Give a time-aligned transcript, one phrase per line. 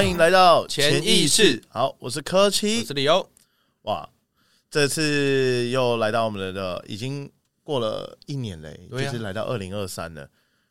[0.00, 1.62] 欢迎来到潜意识。
[1.68, 2.82] 好，我是柯我七。
[2.82, 3.28] 是李欧，
[3.82, 4.08] 哇，
[4.70, 7.30] 这次又来到我们的，已经
[7.62, 10.26] 过了一年嘞，就是来到二零二三了。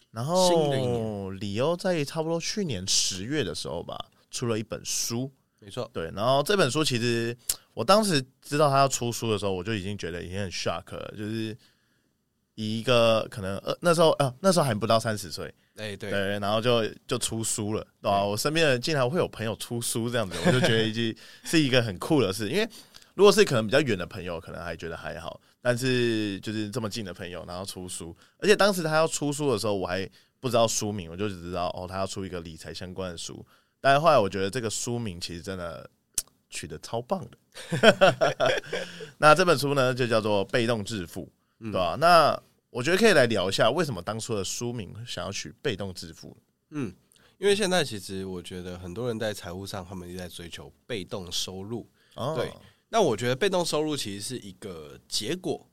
[0.10, 5.32] 然后李欧在差不多去年十月的时候吧，出了一本书。
[5.60, 7.38] 没错，对，然后这本书其实
[7.76, 11.56] 我当时知道他要出书的时候，我就已经觉得已经很 shock 了，就是
[12.62, 15.46] 以一个可能呃那时候呃那时候还不到三十岁，
[15.78, 21.16] 哎，对，对，然后就就出书了，对吧、我身边的人竟然会有朋友出书这样子，我就觉得已经
[21.46, 22.50] 是一个很酷的事。
[22.50, 22.70] 因为
[23.14, 30.06] 如果是可能比较远的朋友，可能还觉得还好，但是就是这么近的朋友，然后出书，而且当时他要出书的时候，我还
[30.42, 33.46] 不知道书名，我就只知道哦，他要出一个理财相关的书。
[33.80, 35.90] 但是后来我觉得这个书名其实真的
[36.50, 37.38] 取得超棒的。
[39.18, 41.32] 那这本书呢，就叫做《被动致富》，
[41.64, 42.38] 对吧、那
[42.72, 46.38] 我觉得可以来聊一下，为什么当初的书名想要取“被动致富”？
[46.70, 46.96] 嗯，
[47.40, 51.90] 因为现在其实我觉得很多人在财务上，他们一直在追求被动收入。
[52.16, 52.54] 哦，对
[52.90, 55.68] 那我觉得被动收入其实是一个结果，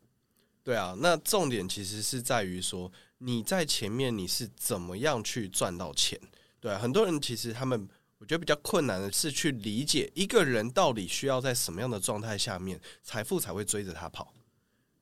[0.64, 0.96] 对啊。
[0.98, 6.18] 那重点其实是在于说你在前面你是怎么样去赚到钱，
[6.60, 6.78] 对啊。
[6.78, 7.88] 很多人其实他们
[8.18, 14.32] 我觉得比较困难的是去理解一个人到底需要在什么样的状态下面，财富才会追着他跑，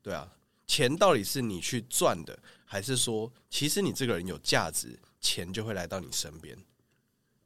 [0.02, 0.28] 对啊。
[0.66, 6.56] 钱到底是你去赚的，还是说其实你这个人有价值，钱就会来到你身边？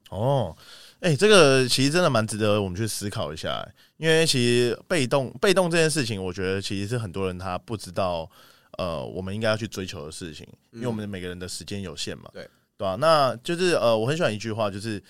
[0.09, 0.55] 哦，
[0.99, 8.29] 哎、这个其实真的蛮值得我们去思考一下，因为其实被动被动这件事情，我觉得其实是很多人他不知道，
[8.77, 12.49] 呃，我们应该要去追求的事情，因为我们每个人的时间有限嘛，对。
[12.79, 15.03] 对吧、那就是呃，我很喜欢一句话，就是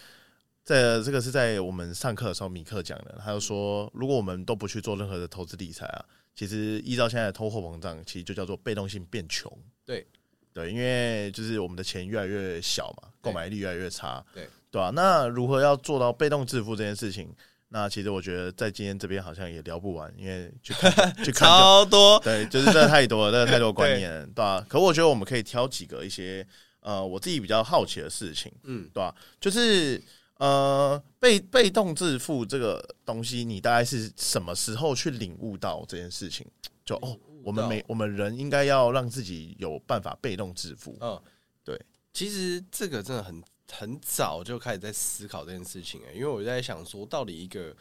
[0.77, 9.51] 在这个是在我们上课的时候米克讲的，他就说，如果我们都不去做任何的投资理财啊，其实依照现在的通货膨胀，其实就叫做被动性变穷。
[9.85, 10.05] 对。
[10.51, 14.47] 对，因为就是我们的钱越来越小嘛，购买力越来越差，对。
[14.71, 17.33] 对吧、那如何要做到被动致富这件事情？
[17.69, 20.91] 那其实我觉得在今天这边好像也聊不完，因为去看
[21.23, 26.45] 去看就超多，对，就是这太多了，这太多 观念了，对吧、可我觉得我们可以挑几个一些
[26.81, 30.02] 呃我自己比较好奇的事情，嗯，对吧、就是
[30.39, 36.45] 呃被被动致富这个东西，你大概是什么时候去领悟到这件事情？
[36.83, 40.98] 就哦，我们每我们人应该要让自己有办法被动致富。
[41.00, 41.22] 嗯，
[41.64, 41.80] 对。
[42.11, 47.76] 其实这个真的很很早就开始在思考这件事情哎、因为我在想说，到底一个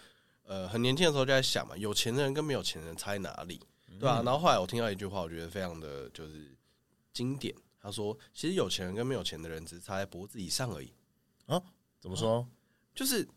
[0.45, 3.59] 呃很年轻的时候就在想嘛，有钱的人跟没有钱的人差在哪里，
[3.99, 6.55] 对吧、然后后来我听到一句话，我觉得非常的就是
[7.13, 10.93] 经典，他说，其实有钱人跟没有钱的人只是差在脖子以上而已，
[12.00, 12.47] 怎么说？
[12.94, 13.28] 就是。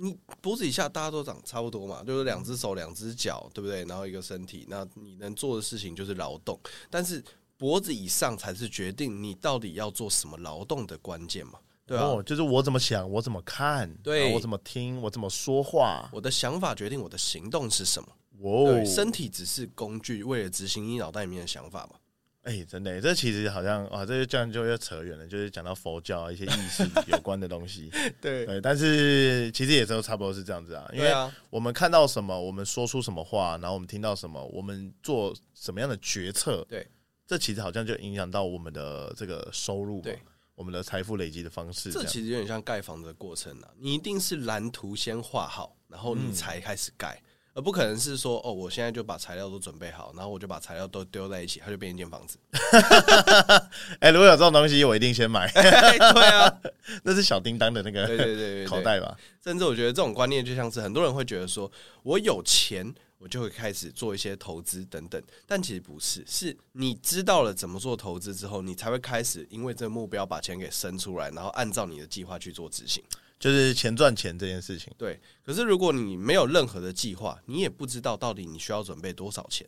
[0.00, 3.84] 你脖子以下大家都长差不多嘛，就是两只手、两只脚，对不对？
[3.86, 6.56] 然后一个身体，那你能做的事情就是劳动，
[6.88, 7.20] 但是
[7.56, 11.54] 脖子以上才是决定你到底要做什么劳动的关键嘛，
[11.84, 12.04] 对啊。
[12.04, 16.08] 哦，就是我怎么想，我怎么看，对我怎么听，我怎么说话。
[16.12, 18.08] 我的想法决定我的行动是什么。
[18.42, 21.98] 哇哦对，，身体只是工具，为了执行你脑袋里面的想法嘛。
[22.42, 27.90] 哎、真的耶，这其实好像啊，这就这样就要扯远了，就是讲到佛教啊一些意识有关的东西。
[28.22, 36.86] 对对，但是其实也都差不多是这样子啊，因为啊，我们看到什么，我们说出什么话，然后我们听到什么，我们做什么样的决策，对，
[37.26, 40.18] 这其实好像就影响到我们的这个收入嘛，对
[40.54, 41.92] 我们的财富累积的方式。
[41.92, 43.68] 这其实有点像盖房子的过程啊。
[43.78, 47.22] 你一定是蓝图先画好，然后嗯你才开始盖，
[47.58, 52.38] 而不可能是说哦，我现在就把材料都准备好，然后我就把材料都丢在一起，它就变一间房子。
[53.98, 55.50] 哎、如果有这种东西，我一定先买。
[55.50, 56.60] 对啊，
[57.02, 59.18] 那是小叮当的那对对个对对，口袋吧？
[59.42, 61.68] 甚至我觉得这种观念就像是很多人会觉得说，
[62.04, 73.02] 我有钱，我就会开始做一些投资等等，但其实不是，是你知道了怎么做投资之后，你才会开始因为这个目标把钱给生出来，然后按照你的计划去做执行。
[73.38, 74.92] 就是钱赚钱这件事情。
[74.98, 79.66] 对，可是如果你没有任何的计划，你也不知道到底你需要准备多少钱，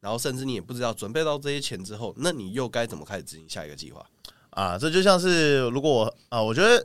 [0.00, 4.04] 然后甚至你也不知道准备到这些钱之后，那你又该怎么开始执行下一个计划？
[4.50, 6.84] 啊，这就像是如果我啊，我觉得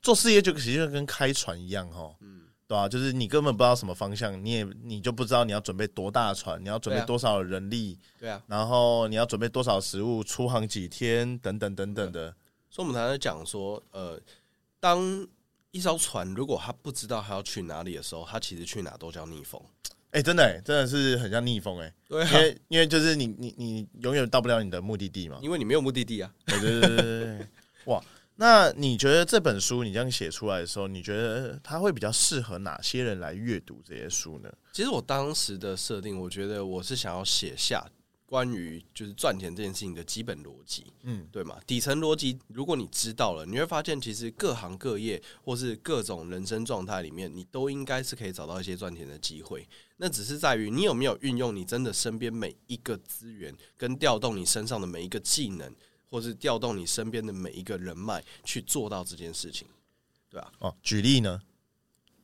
[0.00, 12.34] 做事业就其实就跟开船一样哈，嗯，对吧、就是你根本不知道什么方向，你也你就不知道你要准备多大船，你要准备多少人力，对啊，然后你要准备多少食物，出航几天，等等等等的。
[12.70, 14.18] 所以我们常常讲说，呃，
[14.80, 15.26] 当
[15.72, 19.60] 一艘船如果他不知道他要去哪里的时候，他其实去哪都叫逆风。
[20.10, 25.38] 哎、真的、欸，真的是很像逆风哎、对因为因为就是你你你永远到不了你的目的地嘛。
[25.42, 26.30] 因为你没有目的地啊。
[26.44, 27.46] 对对对对对对。
[27.86, 28.04] 哇，
[28.36, 34.52] 那你觉得这本书你这样写出来的时候，你觉得它会比较适合哪些人来阅读这些书呢？
[34.72, 37.82] 其实我当时的设定，我觉得我是想要写下
[38.32, 41.60] 关于就是赚钱这件事情的基本逻辑，嗯，对吗？
[41.66, 49.68] 底层逻辑，如果你知道了，你会发现其实各行各业或是各种人生状态里面，你都应该是可以找到一些赚钱的机会。
[49.98, 55.70] 那只是在于你有没有运用你真的身边每一个资源，跟调动你身上的每一个技能，
[56.08, 59.68] 或是调动你身边的每一个人脉去做到这件事情，
[60.30, 61.38] 对吧、哦，举例呢？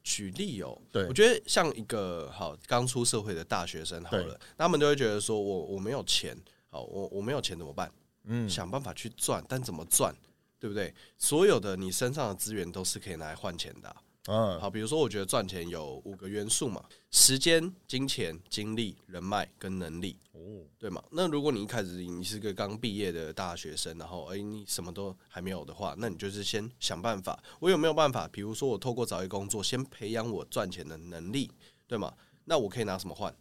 [0.09, 6.35] 举例哦，对我觉得像一个好刚出社会的大学生好了，他们都会觉得说我我没有钱，
[6.71, 7.93] 好我我没有钱怎么办？
[8.25, 10.15] 嗯，想办法去赚，但怎么赚，
[10.59, 10.95] 对不对？
[11.19, 13.97] 所有的你身上的资源都是可以拿来换钱的啊、
[14.31, 20.39] 嗯，好，比如说，我觉得赚钱有五个元素嘛：时间、金钱、精力、人脉跟能力，哦，
[20.79, 21.03] 对嘛？
[21.11, 28.29] 那如果你一开始你是个刚毕业的大学生，然后诶你什么都还没有的话，那你就是先想办法，我有没有办法？
[28.29, 31.51] 比如说，我透过找一个工作，先培养我赚钱的能力，
[31.87, 32.13] 对吗？
[32.45, 33.35] 那我可以拿什么换？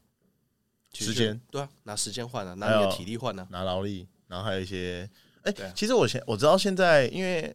[0.94, 5.08] 时间，对啊，拿时间换啊，拿你的体力换啊，拿劳力，然后还有一些，
[5.44, 7.54] 哎、其实我现我知道现在，因为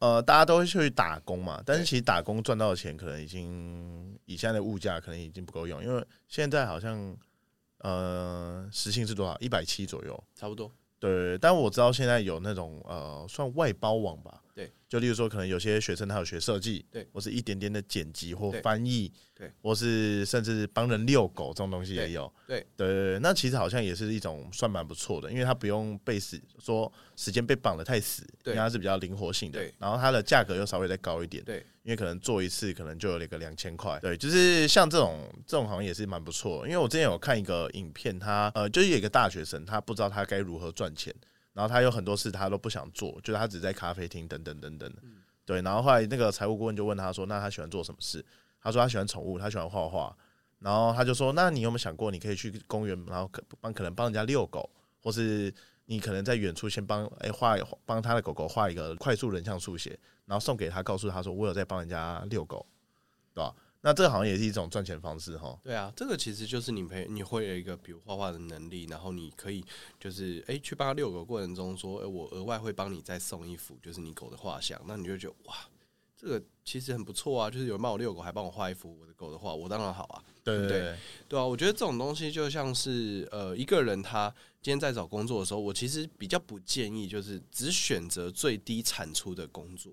[0.00, 7.16] 呃，大家都会去打工嘛，但是其实打工赚到的钱可能已经以现在的物价可能已经不够用，因为现在好像
[7.78, 9.36] 呃时薪是多少？
[9.40, 10.24] 一百七左右。
[10.34, 10.70] 差不多。
[10.98, 22.60] 对，但我知道现在有那种呃，算外包网吧，对，就例如说，可能有些学生他有学设计，对，或是一点点的剪辑或翻译，对，或是甚至帮人遛狗这种东西也有，对。
[22.76, 28.52] 对对对，那其实好像也是一种算蛮不错的，因为它不用被死说时间被绑得太死，对。
[28.52, 41.14] 因为它是比较灵活性的对，然后它的价格又稍微再高一点，对，因为可能做一次可能就有那个两千块，对，就是像这种这种好像也是蛮不错的，因为我之前有看一个影片，他呃就是有一个大学生，他不知道他该如何赚钱，
[41.52, 44.92] 然后他有很多事他都不想做，就是他只在咖啡厅等等等等，
[45.44, 48.24] 对，然后后来那个财务顾问就问他说，那他喜欢做什么事？
[48.62, 50.16] 他说他喜欢宠物，他喜欢画画，
[50.58, 54.70] 然后他就说，那你有没有想过，你可以去公园，然后可帮可能帮人家遛狗，
[55.02, 55.52] 或是
[55.86, 62.64] 你可能在远处先帮哎画帮他的狗狗画一个快速人像速写，然后送给他，告诉他说我有在帮人家遛狗，
[63.34, 63.54] 对吧？
[63.82, 65.58] 那这好像也是一种赚钱方式哈。
[65.62, 69.64] 对啊，这个其实就是你培你会有一个比如画画的能力，然后你可以
[69.98, 75.54] 就是诶去帮他遛狗过程中说，诶我额外会帮你再送一幅就是你狗的画像，那你就觉得哇，
[76.14, 80.96] 这个其实很不错啊，就是有人帮我遛狗，还帮我画一幅我的狗的画，我当然好啊，对对对对，
[81.30, 84.28] 对啊，我觉得这种东西就像是呃一个人他
[84.60, 89.90] 今天在找工作的时候，我其实比较不建议就是只选择最低产出的工作。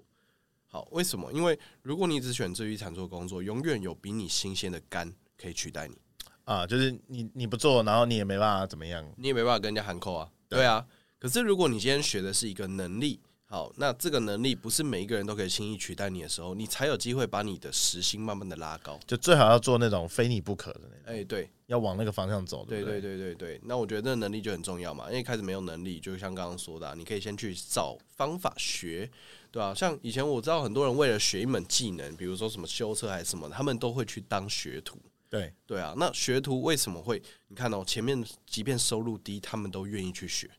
[0.68, 1.32] 好，为什么？
[1.32, 5.96] 因为如果你只选这一产出的工作，永远有比你新鲜的肝可以取代你。
[6.44, 9.06] 啊，就是你你不做，然后你也没办法怎么样。
[9.18, 10.86] 你也没办法跟人家喊扣啊，对对啊。
[11.20, 19.00] 可是如果你今天学的是一个能力，好，那这个能力不是每一个人都可以轻易取代你的时候，你才有机会把你的时薪慢慢的拉高。
[19.08, 23.18] 就最好要做那种非你不可的那种，哎、对，要往那个方向走，对对对？
[23.18, 29.10] 对对对，那我觉得这个能力就很重要嘛，因为开始没有能力，就像刚刚说的啊、你可以先去找方法学，
[29.50, 35.00] 对啊，像以前我知道很多人为了学一门技能，比如说什么修车还是什么，他们都会去当学徒。
[35.30, 37.22] 对对啊，那学徒为什么会？
[37.48, 40.50] 你看哦，前面即便收入低，他们都愿意去学，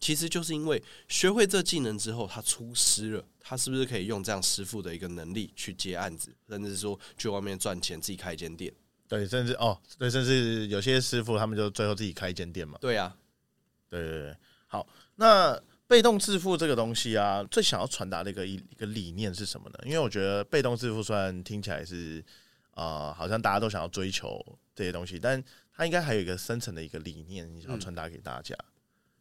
[0.00, 8.72] 其实就是因为学会这技能之后，他出师了，他是不是可以用这样师傅的一个能力去接案子，甚至说去外面赚钱，自己开一间店？
[9.08, 12.76] 对，甚至哦，对，甚至有些师傅他们就最后自己开一间店嘛。
[12.80, 13.16] 对啊，
[13.88, 14.36] 对对对，
[14.66, 14.86] 好，
[15.16, 19.78] 那被动致富这个东西啊，最想要传达的一个一一个理念是什么呢？
[19.84, 22.24] 因为我觉得被动致富虽然听起来是
[22.72, 24.38] 啊、呃好像大家都想要追求
[24.74, 28.54] 这些东西，但它应该还有一个深层的一个理念，你想要传达给大家。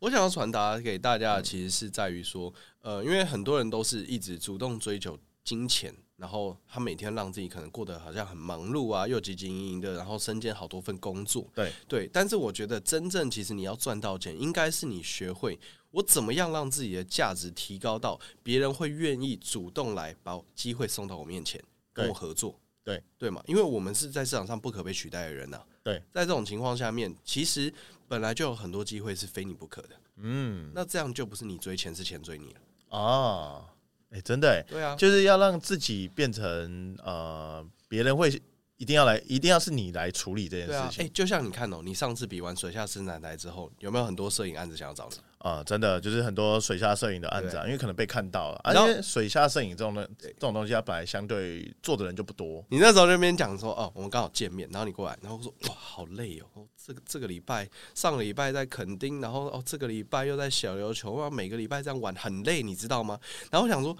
[0.03, 11.50] 我想要传达给大家的其实是在于说，呃，因为很多人都是一直主动追求金钱，然后他每天让自己可能过得好像很忙碌啊，又汲汲营营的，然后身兼好多份工作。
[11.55, 15.57] 对对，但是我觉得真正其实你要赚到钱，应该是你学会
[15.91, 22.60] 我怎么样让自己的价值提高到别人会愿意主动来把机会送到我面前，跟我合作。
[22.83, 27.74] 对对嘛，因为我们是在市场上不可被取代的人呐、对，在这种情况下面，其实
[28.13, 29.89] 本来就有很多机会是非你不可的。
[30.17, 32.60] 嗯那这样就不是你追钱，是钱追你了。
[32.96, 33.65] 啊，
[34.12, 38.39] 哎、真的欸，对啊，就是要让自己变成呃，别人会
[38.77, 45.18] 一定要来，一定要是你来处理这件事，情哎、就像你看哦、你上次比完水下伸展台之后，有没有很多摄影案子想要找你？
[45.38, 52.65] 啊、真的就是很多水下摄影的案子啊，因为可能被看到了，而然后且水下摄影这种的这种东西，它本来相对做的人就不多。
[52.70, 63.20] 你那时候那边讲说，哦，我们刚好见面，然后你过来，然后我说，哇，好累哦，哦这个这个礼拜上个礼拜在垦丁，然后哦这个礼拜又在小琉球，哇，每个礼拜这样玩很累，你知道吗？
[63.51, 63.96] 然后我想说，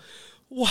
[0.62, 0.70] 哇。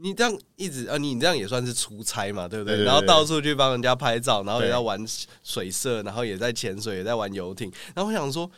[0.00, 2.74] 你这样一直啊，你这样也算是出差嘛，对不对？
[2.74, 5.04] 对对对然后到处去帮人家拍照，然后也对在玩
[5.42, 7.72] 水色，然后也在潜水，也在玩游艇。
[7.94, 8.50] 然后我想说，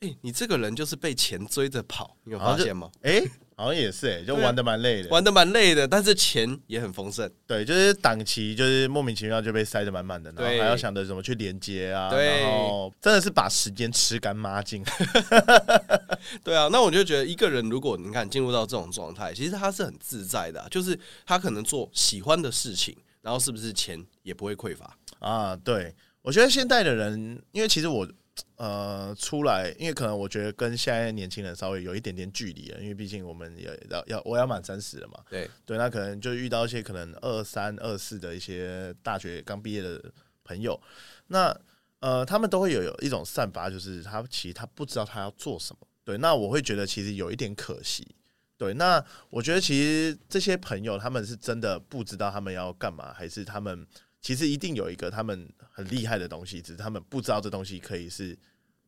[0.00, 2.90] 哎、你这个人就是被钱追着跑，你有发现吗？
[3.02, 3.22] 哎、
[3.56, 5.08] 好像也是哎、就玩的蛮累的。
[5.08, 7.28] 玩的蛮累的，但是钱也很丰盛。
[7.46, 14.84] 对，就是档期就是莫名其妙就被塞得满满的，然后对还要想着怎么去连接啊，对然后真的是把时间吃干抹净。
[16.44, 24.96] 对啊，那我就觉得一个人如果你看进入到这种状态，其实他是很自在的啊、就是他可能做喜欢的事情，然后是不是钱也不会匮乏？
[25.18, 28.08] 啊，对，我觉得现代的人，因为其实我
[28.56, 40.00] 呃出来，因为可能我觉得跟现在年轻人稍微有一点点距离了，因为毕竟我们也要要我要满三十了嘛，对对，那可能就遇到一些可能二三二四的一些大学刚毕业的
[40.44, 40.80] 朋友，
[41.26, 41.56] 那
[41.98, 48.16] 呃他们都会有有一种散发，就是他其实他不知道他要做什么，对，那我会觉得其实有一点可惜。
[48.56, 53.86] 对，那我觉得其实这些朋友他们是真的不知道他们要干嘛，还是他们
[54.18, 58.34] 其实一定有一个他们很厉害的东西，只是他们不知道这东西可以是，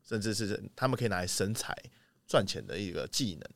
[0.03, 1.77] 甚至是他们可以拿来生财
[2.27, 3.51] 赚钱的一个技能。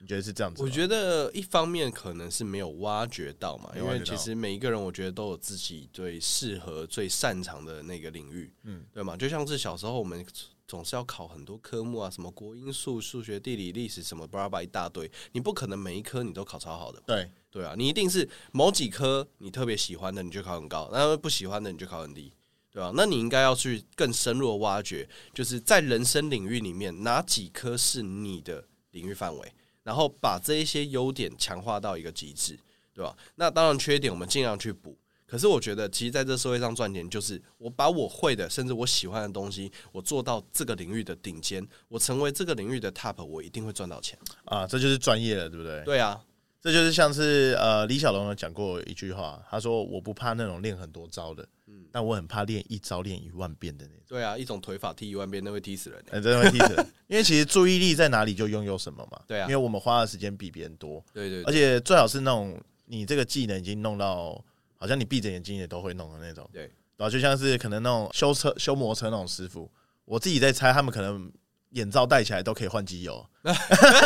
[0.00, 0.68] 你觉得是这样子吗？
[0.68, 9.16] 我觉得一方面可能是没有挖掘到嘛，因为其实每一个人我觉得都有自己最适合、最擅长的那个领域，嗯嗯，对嘛？
[9.16, 10.26] 就像是小时候我们
[10.68, 22.30] 总是要考很多科目啊，什么国英数、数学、地理、历史什么巴拉巴拉一大堆，你不可能每一科你都考超好的，对，对啊，你一定是某几科你特别喜欢的，你就考很高；那不喜欢的你就考很低，
[22.70, 29.52] 对吧、那你应该要去更深入的挖掘，就是在人生领域里面哪几科是你的领域范围，
[29.84, 32.58] 然后把这一些优点强化到一个极致，
[32.92, 33.16] 对吧？
[33.36, 34.98] 那当然缺点我们尽量去补。
[35.28, 44.18] 可是我觉得，其实在这社会上赚钱，就是我把我会的，甚至我喜欢的东西，我做到这个领域的顶尖，我成为这个领域的 top，我一定会赚到钱。
[44.46, 45.84] 啊，这就是专业了，对不对？
[45.84, 46.18] 对啊，
[46.62, 56.86] 这就是像是呃，李小龙有讲过一句话，他说：“我不怕那种练很多招的，嗯但我很怕练一招练一万遍的那种，对啊，一种腿法踢一万遍，那会踢死人、真的会踢死人。
[57.06, 59.20] 因为其实注意力在哪里就拥有什么嘛。
[59.26, 64.42] 对啊因为我们花的时间比别人多，对对而且最好是那种你这个技能已经弄到，
[64.78, 66.48] 好像你闭着眼睛也都会弄的那种。
[66.52, 66.62] 对，
[66.96, 69.70] 然后就像是可能那种修车、修摩托车那种师傅，
[70.06, 71.30] 我自己在猜，他们可能
[71.70, 73.26] 眼罩戴起来都可以换机油，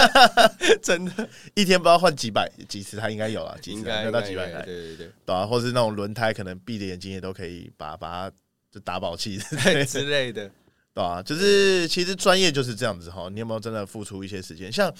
[0.83, 1.29] 真的。
[1.55, 5.13] 一天不知道换几百几次，他应该有啊，几次啊应该没有到几百台，应该对对对。
[5.25, 8.37] 对啊，或是那种轮胎，可能闭着眼睛也都可以把把它
[8.71, 10.51] 就打宝气，对 之类的，
[10.95, 13.29] 对啊，就是其实专业就是这样子哈。
[13.31, 14.73] 你有没有真的付出一些时间？
[14.73, 14.93] 像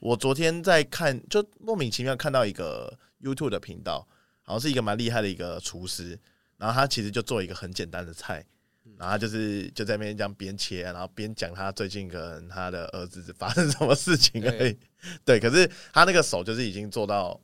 [0.00, 2.92] 我昨天在看，就莫名其妙看到一个
[3.22, 4.06] YouTube 的频道，
[4.48, 6.18] 好像是一个蛮厉害的一个厨师，
[6.56, 8.42] 然后他其实就做一个很简单的菜，
[8.96, 14.74] 然后他就是就在那边这样边切，然后边讲他最近跟他的儿子发生什么事情而已。
[15.22, 17.38] 对，可是他那个手就是已经做到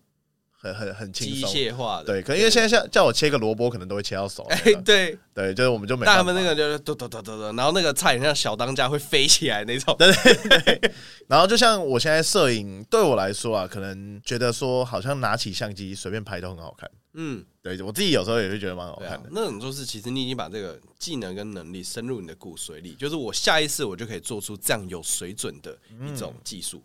[0.73, 1.51] 很很很轻机松。
[1.51, 4.81] 械化的，对，可能因为现在像叫我切个萝卜，可能都会切到手哎个。
[4.83, 6.33] 对，对，就是我们就没但办法。
[6.33, 10.81] 他们那个就是嘟嘟嘟嘟嘟，然后那个菜很像小当家会飞起来那种，对
[11.29, 16.91] 然后就像我现在摄影，对我来说啊，可能觉得说好像拿起相机随便拍都很好看。
[17.17, 19.29] 嗯，对我自己有时候也会觉得蛮好对啊看的，。
[19.33, 26.83] 那种就是其实你已经把这个技能跟能力深入你的骨髓里，就是我下一次我就可以做出这样有水准的一种技术，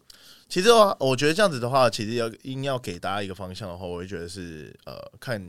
[0.50, 5.39] 其实的话，我觉得这样子的话，其实要硬要给大家一个方向的话，我会觉得是呃，看，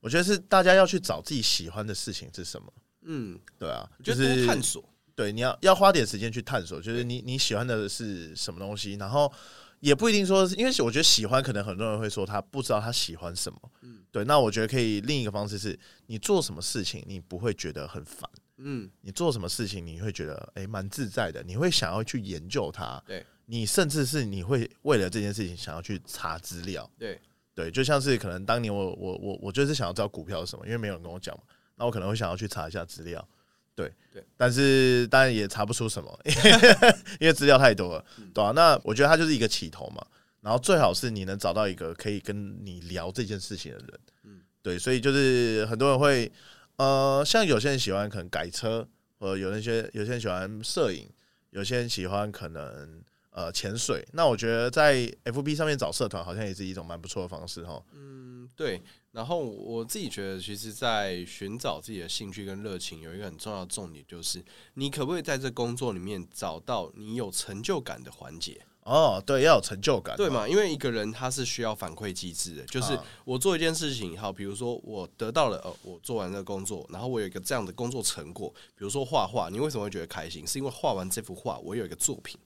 [0.00, 2.70] 我觉得是大家要去找自己喜欢的事情是什么。
[3.06, 4.84] 嗯，对啊，就是探索，
[5.14, 9.32] 对，你要要花点时间去探索，就是你你喜欢的是什么东西，然后
[9.80, 13.58] 也不一定说是，因为我觉得喜欢，可能很多人会说他不知道他喜欢什么。
[13.80, 14.00] 嗯。
[14.10, 26.90] 对，那我觉得可以另一个方式是，你做什么事情你不会觉得很烦，嗯，你做什么事情你会觉得诶蛮自在的，你会想要去研究它，对你甚至是你会为了这件事情想要去查资料。
[26.98, 27.20] 对，
[27.54, 31.42] 对，就像是可能当年我我我我就是想要知道股票是什么，因为没有人跟我讲嘛，
[31.76, 33.28] 那我可能会想要去查一下资料，
[33.74, 36.18] 对对，但是当然也查不出什么，
[37.20, 40.04] 因为资料太多了，对啊，那我觉得它就是一个起头嘛，
[40.40, 46.32] 然后最好是你能找到一个可以跟你聊这件事情的人，嗯对，所以就是很多人会
[46.76, 51.08] 呃，像有些人喜欢可能改车，或者有那些有些人喜欢摄影，
[51.50, 53.02] 有些人喜欢可能。
[53.34, 57.82] 呃，潜水，那我觉得在 FB 上面找社团好像也是一种蛮不错的方式哈。
[57.92, 58.80] 嗯，对。
[59.10, 64.40] 然后我自己觉得，其实，在寻找自己的兴趣跟热情，有一个很重要的重点，就是
[64.74, 68.60] 你可不可以在这工作里面找到你有成就感的环节。
[68.82, 70.28] 哦，对，要有成就感，对？
[70.28, 70.48] 嘛？
[70.48, 80.46] 因为一个人他是需要反馈机制的，就是啊我做一件事情，好，比如说我得到了，呃，我做完这个工作，然后我有一个这样的工作成果，比如说画画，你为什么会觉得开心？
[80.46, 82.38] 是因为画完这幅画，我有一个作品。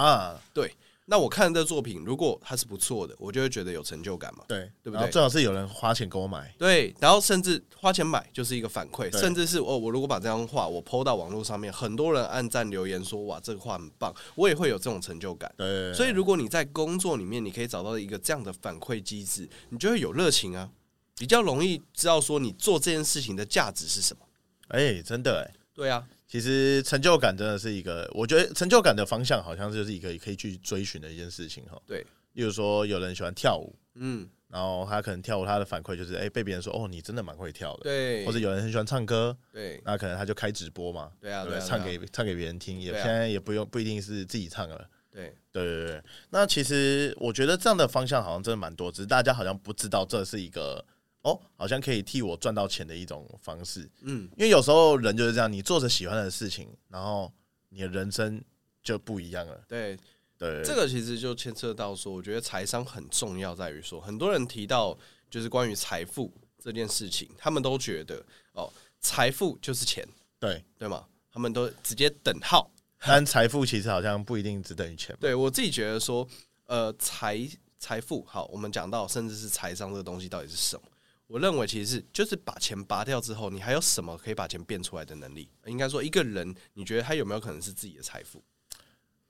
[0.00, 0.74] 啊，对
[1.08, 4.44] 那我看这作品，如果它是不错的，我就会觉得有成就感嘛。
[4.48, 15.48] 对对不对最好是有人花钱给我买，对，然后甚至花钱买就是一个反馈，甚至是哦，我如果把这张画我 PO 到网络上面，很多人按赞留言说哇这个画很棒，我也会有这种成就感。
[15.56, 20.68] 对，所以如果你在工作里面，你可以找到一个这样的反馈机制，你就会有热情啊，
[21.16, 24.26] 比较容易知道说你做这件事情的价值是什么。
[24.70, 31.80] 哎、真的哎、对啊，其实成就感真的是一个，我觉得成就感的方向好像就是一个可以去追寻的一件事情哈。
[31.86, 44.88] 对，例如说有人喜欢跳舞，嗯，然后他可能跳舞，他的反馈就是哎、被别人说哦你真的蛮会跳的，对，或者有人很喜欢唱歌，对，那可能他就开直播嘛，对啊，对唱给唱给别人听，也现在也不用不一定是自己唱了。
[45.12, 45.34] 对。
[45.52, 50.84] 对对对，那其实我觉得这样的方向好像真的蛮多，只是大家好像不知道这是一个
[51.26, 53.90] 哦，好像可以替我赚到钱的一种方式。
[54.02, 57.32] 嗯，因为有时候人就是这样，你做着喜欢的事情，然后
[57.70, 58.40] 你的人生
[58.80, 59.60] 就不一样了。
[59.66, 59.98] 对，
[60.38, 64.96] 对，这个其实就牵涉到说，我觉得财商很重要，在于说，很多人提到
[65.28, 70.06] 就是关于财富这件事情，他们都觉得哦，财富就是钱，
[70.38, 71.04] 对，对吗？
[71.32, 72.70] 他们都直接等号。
[73.00, 75.16] 但财富其实好像不一定只等于钱。
[75.20, 76.26] 对我自己觉得说，
[76.66, 77.36] 呃，财
[77.80, 80.82] 财富好，我们讲到甚至是财商这个东西到底是什么？
[81.26, 85.48] 我认为其实是就是把钱拔掉之后，你还有什么可以把钱变出来的能力？
[85.66, 88.42] 应该说，一个人你觉得他有没有可能是自己的财富？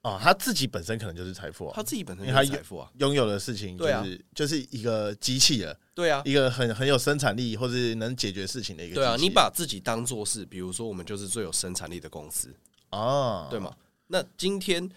[0.03, 8.95] 哦，他自己本身可能就是财富啊，他自己本身就是财富啊，拥有的事情就是就是一个机器了，对啊，一个很很有生产力或是能解决事情的一个。
[8.95, 12.55] 对啊，你把自己当做是，比如说我们就是最有生产力的公司，
[12.91, 13.75] 啊，对吗？
[14.05, 14.87] 那今天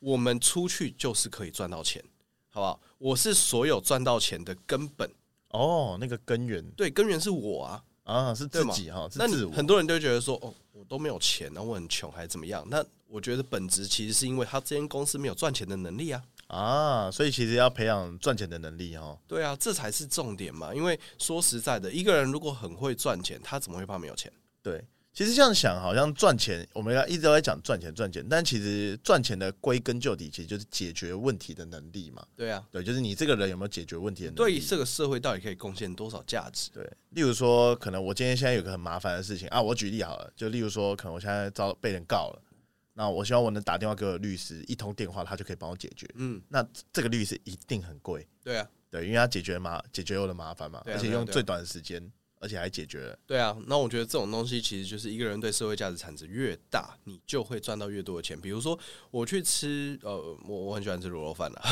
[0.00, 2.02] 我们出去就是可以赚到钱，
[2.48, 2.80] 好不好？
[2.98, 5.08] 我是所有赚到钱的根本，
[5.52, 7.82] 哦，那个根源对，根源是我啊。
[8.04, 9.50] 啊，是自己哈，是那自我。
[9.50, 12.66] 你很多人就觉得说，哦，我都没有钱，然后我很穷，还是怎么样？
[12.68, 16.20] 那我觉得本质其实是因为他这间公司没有赚钱的能力啊。
[16.48, 19.16] 啊，所以其实要培养赚钱的能力哦。
[19.28, 20.74] 对啊，这才是重点嘛。
[20.74, 24.30] 因为说实在的，一个人如果很会赚钱，他怎么会怕没有钱？
[24.64, 32.26] 对，其实这样想，好像赚钱，我们要一直都在讲赚钱赚钱，但其实赚钱的归根究底，其实就是解决问题的能力嘛。
[32.34, 34.54] 对啊，对，就是你这个人有没有解决问题的能力。
[34.54, 36.70] 对这个社会到底可以贡献多少价值？
[36.72, 42.42] 对，例如说，可能我今天现在有个很麻烦的事情啊，我举例好了，就例如说，可能我现在遭被人告了，
[42.94, 46.08] 那我希望我能打电话给我律师，一通电话他就可以帮我解决。
[46.14, 52.10] 嗯，那这个律师一定很贵，对啊，对，因为他解决麻解决我的麻烦嘛，而且用最短的时间，
[52.42, 53.16] 而且还解决了。
[53.24, 53.56] 对啊。
[53.68, 58.38] 那我觉得这种东西其实就是一个人对社会价值产值越大，你就会赚到越多的钱。
[58.38, 58.76] 比如说
[59.12, 61.62] 我去吃，呃，我我很喜欢吃卤肉饭啊，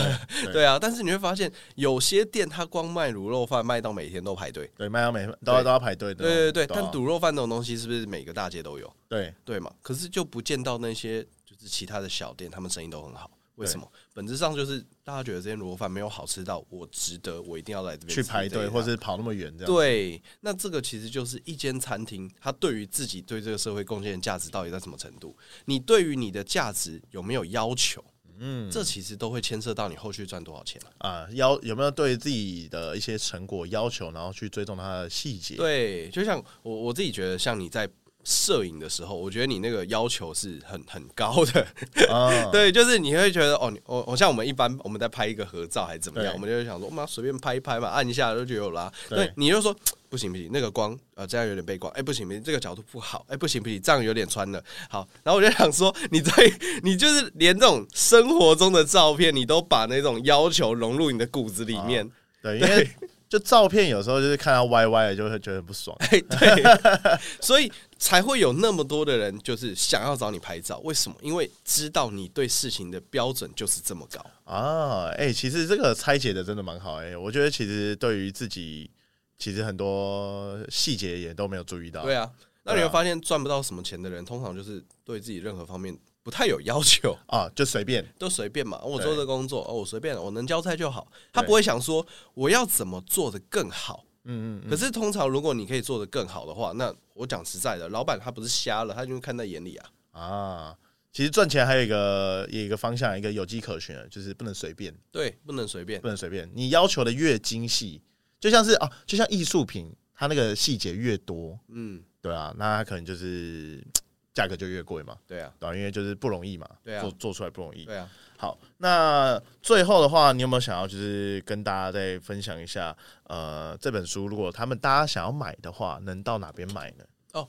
[0.44, 0.78] 对 对啊。
[0.80, 4.70] 但是你会发现，有些店它光卖卤肉饭卖到每天都排队。
[4.78, 6.24] 对，卖到每都要都要排队的。
[6.24, 8.90] 对对对，但啊卤肉饭这种东西是不是每个大街都有？
[9.08, 9.72] 对对嘛？
[9.82, 13.28] 可是就不见到那些就是其他的小店，他们生意都很好。
[13.60, 13.86] 为什么？
[14.14, 19.72] 本质上就是大家觉得这间卤肉饭没有好吃到我值得，我一定要来这边去排队，或是跑那么远这样。
[19.72, 20.20] 对。
[20.40, 25.36] 那这个其实就是一间餐厅，它对于自己对这个社会贡献的价值到底在什么程度？
[25.66, 28.02] 你对于你的价值有没有要求？
[28.42, 31.10] 嗯，这其实都会牵涉到你后续赚多少钱啊。
[31.10, 35.56] 啊，要有没有对自己的一些成果要求，然后去追踪它的细节？
[35.56, 37.86] 对，就像我我自己觉得，像你在
[38.24, 41.66] 摄影的时候，我觉得你那个要求是很很高的。
[42.08, 48.92] 啊， 对，就是你会觉得哦，你我我像我们一般我们在拍一个合照还是怎么样，我们就会想说，我们随便拍一拍嘛，按一下就觉得有啦。
[49.08, 49.74] 对对，你就说
[50.08, 54.62] 不行不行，那个光呃这样有点背光，哎不行不行，这个角度不好，哎不行不行，这样有点穿了。
[54.88, 56.32] 好，然后我就想说，你在
[56.82, 62.08] 你就是连这种生活中的照片，你都把那种要求融入你的骨子里面。
[62.42, 62.88] 对，因为
[63.28, 65.96] 就照片有时候就是看到歪歪的，就会觉得很不爽。
[66.10, 70.78] 对 对，所以才会有那么多的人就是想要找你拍照。
[70.78, 71.16] 为什么？
[71.20, 74.24] 因为知道你对事情的标准就是这么高。
[74.44, 78.90] 啊，哎、其实这个拆解的真的蛮好哎、我觉得其实对于自己，
[79.38, 82.02] 其实很多细节也都没有注意到。
[82.02, 82.28] 对啊，
[82.62, 88.80] 那你会发现赚不到什么钱的人，通常就是对自己任何方面不太有要求， 啊，就随便都随便嘛。
[88.82, 91.06] 我做这工作，哦，我随便，我能交差就好。
[91.32, 94.06] 他不会想说我要怎么做的更好。
[94.24, 99.90] 嗯嗯嗯，可是通常如果你可以做的更好的话，那我讲实在的，老板他不是瞎了，他就会看在眼里啊。
[100.12, 100.76] 啊，
[101.12, 106.08] 其实赚钱还有一个有一个方向，一个有迹可循的，就是不能随便，对，不能随便不。
[106.08, 106.50] 能随便。
[106.54, 108.02] 你要求的越精细，
[108.38, 113.82] 就像是啊，就像艺术品，它那个细节越多，嗯，对啊，那它可能就是
[114.32, 117.84] 价格就越贵嘛，对啊，对啊，因为就是不容易嘛，对啊做做出来不容易。
[117.84, 118.08] 对啊。
[118.38, 122.96] 好，那最后的话，你有没有想要就是跟大家再分享一下？
[123.24, 127.04] 呃，这本书如果他们大家想要买的话，能到哪边买呢？
[127.32, 127.48] 哦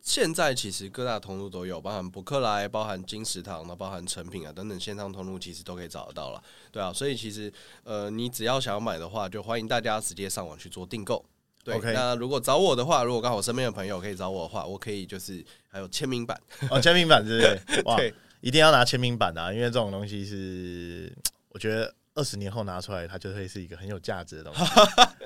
[0.00, 6.42] 现在其实各大通路都有，包含博客来、包含金石堂、那包含成品啊等等线上通路，其实都可以找得到了。
[6.70, 7.50] 对啊，所以其实
[7.84, 11.24] 呃，你只要想要买的话，就欢迎大家直接上网去做订购。
[11.64, 16.38] 对 OK 那如果找我的话，如果刚好身边的朋友可以找我的话，我可以就是还有签名版。
[16.70, 17.82] 哦，签名版是不是？
[17.88, 21.10] 哇，对，一定要拿签名版啊，因为这种东西是
[21.48, 24.62] 我觉得二十年后拿出来，它就会是一个很有价值的东西，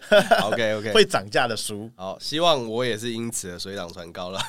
[0.44, 1.90] OK OK， 会涨价的书。
[1.96, 4.40] 好，希望我也是因此而水涨船高了。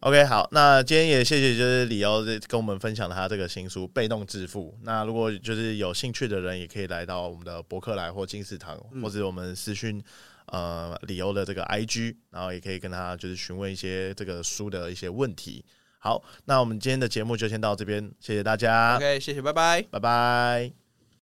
[0.00, 4.70] OK，好，那今天也谢谢就是李欧跟我们分享了他这个新书《被动致富》。
[4.82, 10.00] 那如果就是有兴趣的人，也可以来到我们的博客来或金石堂，或者我们私讯
[10.46, 15.64] 呃李欧的这个 IG，然后也可以跟他就是询问一些这个书的一些问题。
[15.98, 19.82] 好，那我们今天的节目就先到这边，谢谢大家，OK，谢谢，拜拜。
[19.90, 20.85] 拜拜。